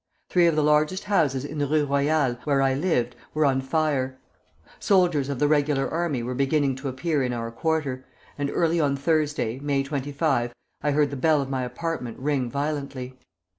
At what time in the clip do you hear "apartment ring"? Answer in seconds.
11.61-12.49